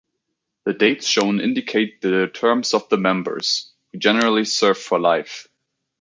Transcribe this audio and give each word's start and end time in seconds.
The 0.63 0.73
dates 0.73 1.05
shown 1.05 1.39
indicate 1.39 2.01
the 2.01 2.25
terms 2.25 2.73
of 2.73 2.89
the 2.89 2.97
members, 2.97 3.71
who 3.91 3.99
generally 3.99 4.45
serve 4.45 4.79
for 4.79 4.97
life. 4.97 5.47